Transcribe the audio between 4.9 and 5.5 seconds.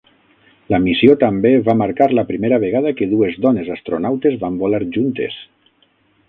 juntes.